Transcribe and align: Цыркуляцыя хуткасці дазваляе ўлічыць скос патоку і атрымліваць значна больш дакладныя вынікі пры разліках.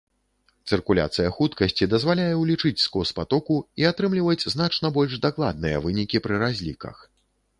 Цыркуляцыя 0.75 1.33
хуткасці 1.35 1.87
дазваляе 1.91 2.31
ўлічыць 2.39 2.83
скос 2.85 3.11
патоку 3.19 3.59
і 3.83 3.87
атрымліваць 3.91 4.47
значна 4.55 4.93
больш 4.97 5.13
дакладныя 5.29 5.83
вынікі 5.87 6.17
пры 6.27 6.35
разліках. 6.45 6.97